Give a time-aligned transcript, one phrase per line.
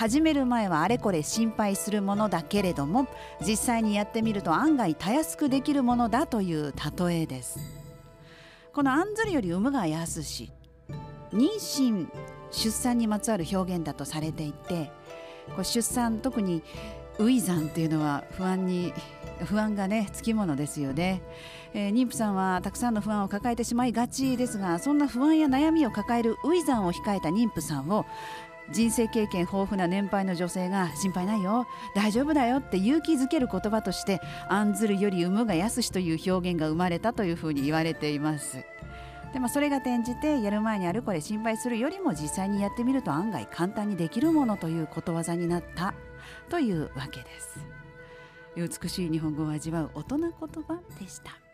[0.00, 3.06] 始める前はあれこれ心配するものだけれども
[3.46, 7.58] 実際にやってみると案外たやすくできるものだという例えです。
[8.72, 10.52] この案ずるより産むが安し
[11.34, 12.08] 妊娠
[12.50, 14.90] 出産にまつわる表現だとされていて
[15.54, 16.62] こう出産特に
[17.18, 18.94] 初産っていうのは不安に
[19.44, 21.20] 不安がねつきものですよね、
[21.74, 28.06] えー、妊婦さんはたくさんの不安を抱えてしまいがちですがそんな不安や悩みを抱える初産を控えた妊婦さんを
[28.72, 38.64] 人生経験豊富な年配の女性が心配ないよ大丈夫だよって勇気づける言葉として案ずるより産むが安しという表現が生まれたというふうに言われています。
[39.32, 45.94] でもそれが転じてやる前にあるこれ心配するよりも実際にやってみると案外簡単にできるものということわざになった
[46.48, 47.60] というわけです。
[48.56, 51.49] 美しい日本語を味わう大人言葉でした。